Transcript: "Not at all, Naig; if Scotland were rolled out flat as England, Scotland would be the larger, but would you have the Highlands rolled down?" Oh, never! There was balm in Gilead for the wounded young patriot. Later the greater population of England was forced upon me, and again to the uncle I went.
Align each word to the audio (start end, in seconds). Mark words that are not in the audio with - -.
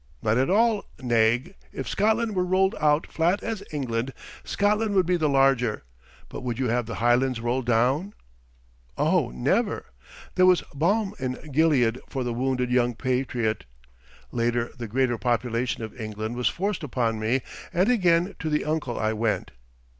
"Not 0.23 0.39
at 0.39 0.49
all, 0.49 0.85
Naig; 0.99 1.53
if 1.71 1.87
Scotland 1.87 2.33
were 2.33 2.43
rolled 2.43 2.73
out 2.79 3.05
flat 3.05 3.43
as 3.43 3.63
England, 3.71 4.13
Scotland 4.43 4.95
would 4.95 5.05
be 5.05 5.15
the 5.15 5.29
larger, 5.29 5.83
but 6.27 6.41
would 6.41 6.57
you 6.57 6.69
have 6.69 6.87
the 6.87 6.95
Highlands 6.95 7.39
rolled 7.39 7.67
down?" 7.67 8.15
Oh, 8.97 9.29
never! 9.29 9.85
There 10.33 10.47
was 10.47 10.63
balm 10.73 11.13
in 11.19 11.33
Gilead 11.51 11.99
for 12.09 12.23
the 12.23 12.33
wounded 12.33 12.71
young 12.71 12.95
patriot. 12.95 13.65
Later 14.31 14.71
the 14.75 14.87
greater 14.87 15.19
population 15.19 15.83
of 15.83 16.01
England 16.01 16.35
was 16.35 16.47
forced 16.47 16.81
upon 16.83 17.19
me, 17.19 17.41
and 17.71 17.87
again 17.91 18.33
to 18.39 18.49
the 18.49 18.65
uncle 18.65 18.99
I 18.99 19.13
went. 19.13 19.51